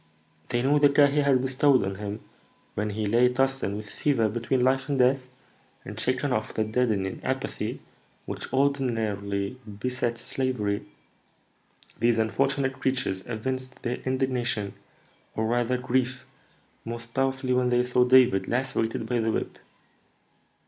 [0.49, 2.21] They knew the care he had bestowed on him
[2.73, 5.27] when he lay tossing with fever between life and death,
[5.85, 7.81] and, shaking off the deadening apathy
[8.25, 10.87] which ordinarily besets slavery,
[11.99, 14.73] these unfortunate creatures evinced their indignation,
[15.35, 16.25] or rather grief,
[16.83, 19.59] most powerfully when they saw David lacerated by the whip.